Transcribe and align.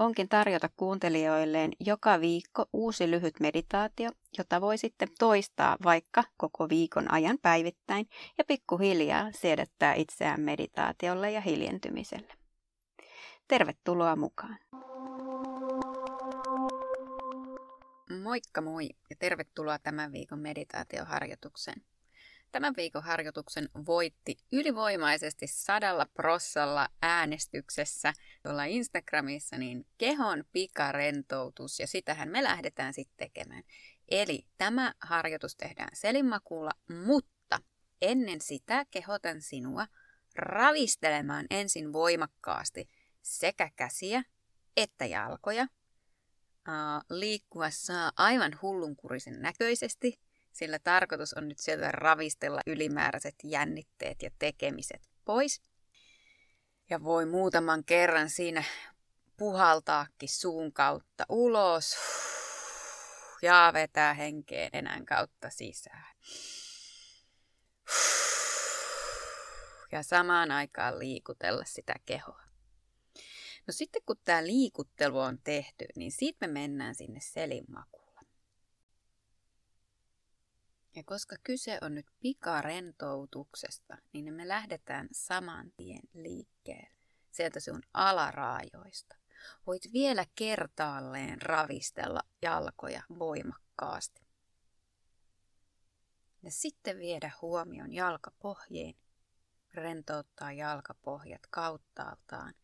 onkin 0.00 0.28
tarjota 0.28 0.68
kuuntelijoilleen 0.76 1.72
joka 1.80 2.20
viikko 2.20 2.66
uusi 2.72 3.10
lyhyt 3.10 3.40
meditaatio, 3.40 4.10
jota 4.38 4.60
voi 4.60 4.78
sitten 4.78 5.08
toistaa 5.18 5.76
vaikka 5.84 6.24
koko 6.36 6.68
viikon 6.68 7.12
ajan 7.12 7.38
päivittäin 7.42 8.08
ja 8.38 8.44
pikkuhiljaa 8.44 9.32
siedättää 9.32 9.94
itseään 9.94 10.40
meditaatiolle 10.40 11.30
ja 11.30 11.40
hiljentymiselle. 11.40 12.32
Tervetuloa 13.48 14.16
mukaan! 14.16 14.58
Moikka 18.22 18.60
moi 18.60 18.88
ja 19.10 19.16
tervetuloa 19.18 19.78
tämän 19.78 20.12
viikon 20.12 20.38
meditaatioharjoitukseen. 20.38 21.82
Tämän 22.52 22.74
viikon 22.76 23.02
harjoituksen 23.02 23.68
voitti 23.86 24.36
ylivoimaisesti 24.52 25.46
sadalla 25.46 26.06
prossalla 26.06 26.88
äänestyksessä 27.02 28.12
tuolla 28.42 28.64
Instagramissa 28.64 29.58
niin 29.58 29.86
kehon 29.98 30.44
pikarentoutus 30.52 31.80
ja 31.80 31.86
sitähän 31.86 32.28
me 32.28 32.42
lähdetään 32.42 32.94
sitten 32.94 33.16
tekemään. 33.16 33.62
Eli 34.08 34.46
tämä 34.58 34.94
harjoitus 35.00 35.56
tehdään 35.56 35.90
selinmakuulla, 35.92 36.70
mutta 37.06 37.60
ennen 38.02 38.40
sitä 38.40 38.84
kehotan 38.90 39.40
sinua 39.42 39.86
ravistelemaan 40.34 41.46
ensin 41.50 41.92
voimakkaasti 41.92 42.88
sekä 43.22 43.70
käsiä 43.76 44.22
että 44.76 45.06
jalkoja. 45.06 45.66
Liikkua 47.10 47.70
saa 47.70 48.12
aivan 48.16 48.58
hullunkurisen 48.62 49.42
näköisesti– 49.42 50.18
sillä 50.52 50.78
tarkoitus 50.78 51.34
on 51.34 51.48
nyt 51.48 51.58
sieltä 51.58 51.92
ravistella 51.92 52.60
ylimääräiset 52.66 53.34
jännitteet 53.44 54.22
ja 54.22 54.30
tekemiset 54.38 55.02
pois. 55.24 55.62
Ja 56.90 57.02
voi 57.02 57.26
muutaman 57.26 57.84
kerran 57.84 58.30
siinä 58.30 58.64
puhaltaakin 59.36 60.28
suun 60.28 60.72
kautta 60.72 61.24
ulos 61.28 61.96
ja 63.42 63.70
vetää 63.74 64.14
henkeen 64.14 64.70
enän 64.72 65.06
kautta 65.06 65.50
sisään. 65.50 66.16
Ja 69.92 70.02
samaan 70.02 70.50
aikaan 70.50 70.98
liikutella 70.98 71.64
sitä 71.64 71.94
kehoa. 72.06 72.42
No 73.66 73.72
sitten 73.72 74.02
kun 74.06 74.16
tämä 74.24 74.46
liikuttelu 74.46 75.18
on 75.18 75.38
tehty, 75.44 75.86
niin 75.96 76.12
sitten 76.12 76.50
me 76.50 76.60
mennään 76.60 76.94
sinne 76.94 77.20
selinmakuun. 77.22 78.09
Ja 80.96 81.02
koska 81.04 81.36
kyse 81.44 81.78
on 81.82 81.94
nyt 81.94 82.06
pikarentoutuksesta, 82.20 83.96
niin 84.12 84.34
me 84.34 84.48
lähdetään 84.48 85.08
saman 85.12 85.72
tien 85.76 86.02
liikkeelle. 86.14 87.00
Sieltä 87.30 87.60
sun 87.60 87.82
alaraajoista. 87.94 89.16
Voit 89.66 89.92
vielä 89.92 90.24
kertaalleen 90.34 91.42
ravistella 91.42 92.22
jalkoja 92.42 93.02
voimakkaasti. 93.18 94.26
Ja 96.42 96.50
sitten 96.50 96.98
viedä 96.98 97.30
huomion 97.42 97.92
jalkapohjiin. 97.92 98.96
Rentouttaa 99.74 100.52
jalkapohjat 100.52 101.46
kauttaaltaan. 101.50 102.54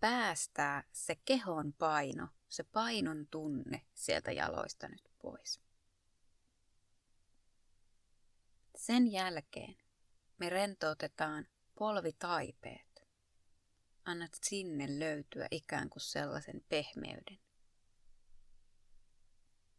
Päästää 0.00 0.84
se 0.92 1.16
kehon 1.24 1.72
paino, 1.72 2.28
se 2.48 2.64
painon 2.64 3.26
tunne 3.30 3.86
sieltä 3.94 4.32
jaloista 4.32 4.88
nyt 4.88 5.10
pois. 5.22 5.63
Sen 8.86 9.12
jälkeen 9.12 9.76
me 10.38 10.48
rentoutetaan 10.50 11.46
polvitaipeet. 11.74 13.06
Annat 14.04 14.30
sinne 14.42 14.98
löytyä 14.98 15.48
ikään 15.50 15.90
kuin 15.90 16.02
sellaisen 16.02 16.64
pehmeyden. 16.68 17.38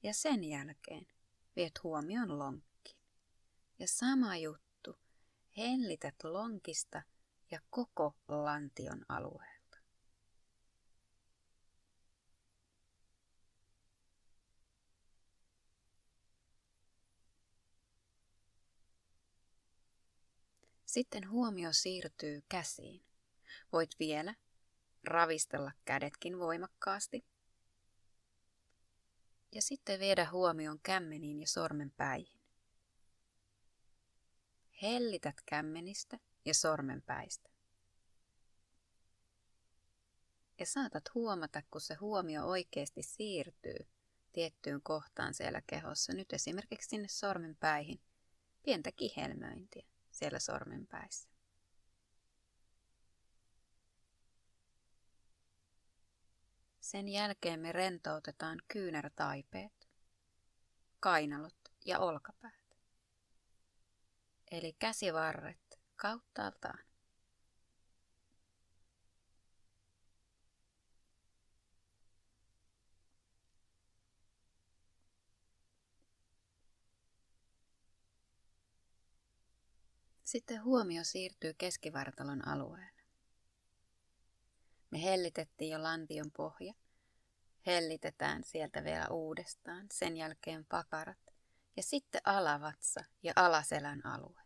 Ja 0.03 0.13
sen 0.13 0.43
jälkeen 0.43 1.07
viet 1.55 1.83
huomion 1.83 2.39
lonkkiin. 2.39 3.01
Ja 3.79 3.87
sama 3.87 4.37
juttu, 4.37 4.99
hellität 5.57 6.23
lonkista 6.23 7.01
ja 7.51 7.59
koko 7.69 8.15
lantion 8.27 9.05
alueen. 9.09 9.54
Sitten 20.95 21.29
huomio 21.29 21.73
siirtyy 21.73 22.43
käsiin. 22.49 23.05
Voit 23.71 23.89
vielä 23.99 24.35
ravistella 25.03 25.71
kädetkin 25.85 26.39
voimakkaasti. 26.39 27.25
Ja 29.51 29.61
sitten 29.61 29.99
viedä 29.99 30.29
huomion 30.31 30.79
kämmeniin 30.83 31.39
ja 31.39 31.47
sormenpäihin. 31.47 32.41
Hellität 34.81 35.35
kämmenistä 35.45 36.19
ja 36.45 36.53
sormenpäistä. 36.53 37.49
Ja 40.59 40.65
saatat 40.65 41.03
huomata, 41.13 41.61
kun 41.71 41.81
se 41.81 41.93
huomio 41.93 42.45
oikeasti 42.45 43.03
siirtyy 43.03 43.87
tiettyyn 44.33 44.81
kohtaan 44.81 45.33
siellä 45.33 45.61
kehossa, 45.67 46.13
nyt 46.13 46.33
esimerkiksi 46.33 46.89
sinne 46.89 47.07
sormenpäihin, 47.07 48.01
pientä 48.63 48.91
kihelmöintiä 48.91 49.94
siellä 50.15 50.39
sormenpäissä. 50.39 51.29
Sen 56.79 57.07
jälkeen 57.07 57.59
me 57.59 57.71
rentoutetaan 57.71 58.61
kyynärtaipeet, 58.67 59.89
kainalot 60.99 61.57
ja 61.85 61.99
olkapäät. 61.99 62.77
Eli 64.51 64.73
käsivarret 64.79 65.79
kauttaaltaan. 65.95 66.79
Sitten 80.25 80.63
huomio 80.63 81.03
siirtyy 81.03 81.53
keskivartalon 81.53 82.47
alueelle. 82.47 83.01
Me 84.91 85.03
hellitettiin 85.03 85.71
jo 85.71 85.83
lantion 85.83 86.31
pohja. 86.37 86.73
Hellitetään 87.65 88.43
sieltä 88.43 88.83
vielä 88.83 89.07
uudestaan, 89.07 89.87
sen 89.91 90.17
jälkeen 90.17 90.65
pakarat 90.65 91.17
ja 91.77 91.83
sitten 91.83 92.21
alavatsa 92.23 93.03
ja 93.23 93.33
alaselän 93.35 94.05
alue. 94.05 94.41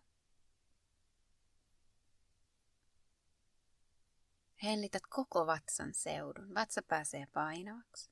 Hellität 4.63 5.03
koko 5.09 5.47
vatsan 5.47 5.93
seudun. 5.93 6.55
Vatsa 6.55 6.81
pääsee 6.81 7.27
painavaksi. 7.33 8.09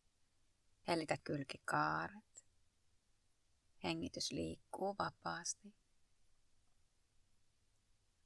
Hellitä 0.88 1.17
kylkikaaret. 1.23 2.45
Hengitys 3.84 4.31
liikkuu 4.31 4.95
vapaasti. 4.99 5.73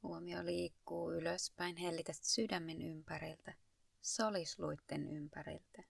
Huomio 0.03 0.45
liikkuu 0.45 1.12
ylöspäin, 1.12 1.77
hellitä 1.77 2.13
sydämen 2.21 2.81
ympäriltä, 2.81 3.53
solisluitten 4.01 5.07
ympäriltä 5.07 5.83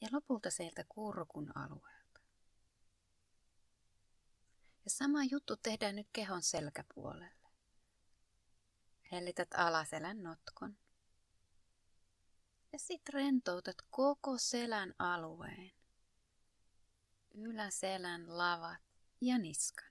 ja 0.00 0.08
lopulta 0.12 0.50
sieltä 0.50 0.84
kurkun 0.88 1.58
alueelta. 1.58 2.20
Ja 4.84 4.90
sama 4.90 5.24
juttu 5.24 5.56
tehdään 5.56 5.96
nyt 5.96 6.08
kehon 6.12 6.42
selkäpuolelle. 6.42 7.50
Hellität 9.12 9.48
alaselän 9.54 10.22
notkon. 10.22 10.76
Ja 12.72 12.78
sitten 12.78 13.14
rentoutat 13.14 13.76
koko 13.90 14.38
selän 14.38 14.94
alueen. 14.98 15.72
Yläselän 17.34 18.38
lavat 18.38 18.80
ja 19.20 19.38
niskan. 19.38 19.85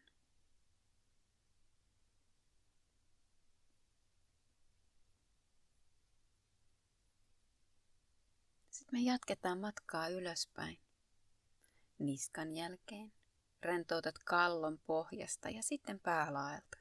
Sitten 8.76 9.00
me 9.00 9.04
jatketaan 9.04 9.60
matkaa 9.60 10.08
ylöspäin. 10.08 10.80
Niskan 12.00 12.54
jälkeen 12.54 13.14
rentoutat 13.62 14.20
kallon 14.20 14.80
pohjasta 14.86 15.50
ja 15.50 15.64
sitten 15.64 16.00
päälaelta. 16.00 16.78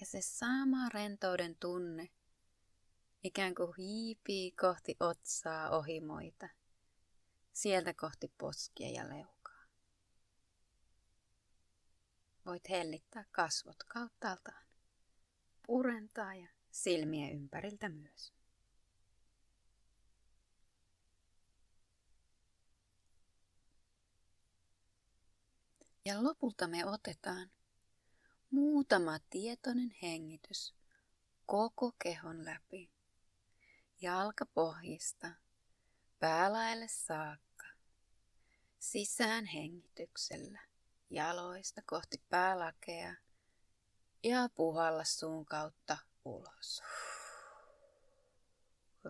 Ja 0.00 0.06
se 0.06 0.22
sama 0.22 0.88
rentouden 0.88 1.56
tunne 1.56 2.08
ikään 3.24 3.54
kuin 3.54 3.74
hiipii 3.78 4.52
kohti 4.52 4.96
otsaa 5.00 5.70
ohimoita, 5.70 6.48
sieltä 7.52 7.94
kohti 7.94 8.32
poskia 8.38 8.90
ja 8.90 9.08
leukaa. 9.08 9.64
Voit 12.46 12.68
hellittää 12.68 13.24
kasvot 13.32 13.84
kauttaaltaan, 13.84 14.66
purentaa 15.66 16.34
ja 16.34 16.48
silmiä 16.70 17.30
ympäriltä 17.30 17.88
myös. 17.88 18.37
Ja 26.08 26.24
lopulta 26.24 26.66
me 26.66 26.86
otetaan 26.86 27.50
muutama 28.50 29.18
tietoinen 29.30 29.96
hengitys 30.02 30.74
koko 31.46 31.92
kehon 32.02 32.44
läpi. 32.44 32.90
Jalkapohjista 34.00 35.30
päälaelle 36.18 36.88
saakka. 36.88 37.64
Sisään 38.78 39.46
hengityksellä. 39.46 40.60
Jaloista 41.10 41.82
kohti 41.86 42.22
päälakea 42.28 43.14
ja 44.22 44.48
puhalla 44.54 45.04
suun 45.04 45.46
kautta 45.46 45.98
ulos. 46.24 46.82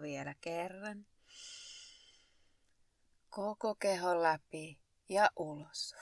Vielä 0.03 0.35
kerran. 0.41 1.06
Koko 3.31 3.75
kehon 3.75 4.23
läpi 4.23 4.81
ja 5.09 5.31
ulos. 5.37 5.95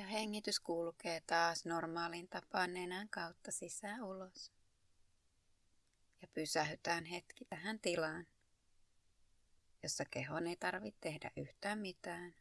Ja 0.00 0.06
hengitys 0.20 0.60
kulkee 0.60 1.20
taas 1.26 1.64
normaalin 1.64 2.28
tapaan 2.28 2.74
nenän 2.74 3.08
kautta 3.08 3.52
sisään 3.52 4.02
ulos. 4.02 4.52
Ja 6.22 6.28
pysähytään 6.34 7.04
hetki 7.04 7.44
tähän 7.44 7.80
tilaan, 7.80 8.26
jossa 9.82 10.04
kehon 10.04 10.46
ei 10.46 10.56
tarvitse 10.56 11.00
tehdä 11.00 11.30
yhtään 11.36 11.78
mitään. 11.78 12.34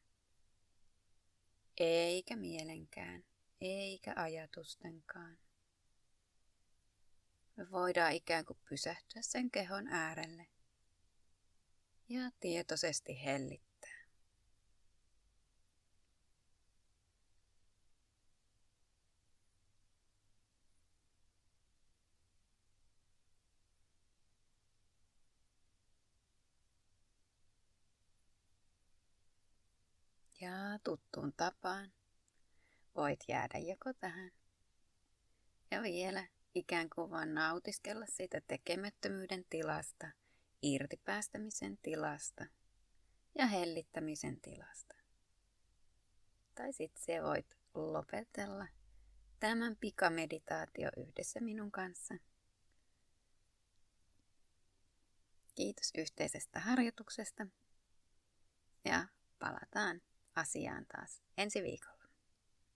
Eikä 1.77 2.35
mielenkään, 2.35 3.23
eikä 3.61 4.13
ajatustenkaan. 4.15 5.37
Me 7.55 7.71
voidaan 7.71 8.13
ikään 8.13 8.45
kuin 8.45 8.59
pysähtyä 8.69 9.21
sen 9.21 9.51
kehon 9.51 9.87
äärelle 9.87 10.47
ja 12.09 12.31
tietoisesti 12.39 13.23
hellittää 13.23 13.69
Ja 30.41 30.59
tuttuun 30.83 31.33
tapaan 31.37 31.91
voit 32.95 33.19
jäädä 33.27 33.57
joko 33.57 33.93
tähän 33.93 34.31
ja 35.71 35.81
vielä 35.81 36.27
ikään 36.55 36.89
kuin 36.95 37.11
vaan 37.11 37.33
nautiskella 37.33 38.05
siitä 38.05 38.41
tekemättömyyden 38.47 39.45
tilasta, 39.49 40.07
irtipäästämisen 40.61 41.77
tilasta 41.77 42.45
ja 43.37 43.47
hellittämisen 43.47 44.41
tilasta. 44.41 44.95
Tai 46.55 46.73
sitten 46.73 47.03
se 47.03 47.23
voit 47.23 47.57
lopetella 47.73 48.67
tämän 49.39 49.75
pikameditaatio 49.75 50.89
yhdessä 50.97 51.39
minun 51.39 51.71
kanssa. 51.71 52.15
Kiitos 55.55 55.91
yhteisestä 55.97 56.59
harjoituksesta 56.59 57.47
ja 58.85 59.07
palataan 59.39 60.01
asiaan 60.35 60.85
taas 60.85 61.21
ensi 61.37 61.63
viikolla. 61.63 62.05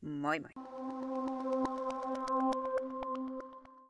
Moi 0.01 0.39
moi! 0.39 1.52